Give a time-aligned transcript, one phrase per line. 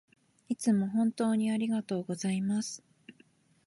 [0.49, 2.81] いつも本当にありがとうございます